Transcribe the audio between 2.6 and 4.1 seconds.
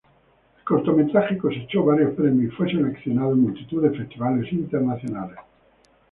seleccionado en multitud de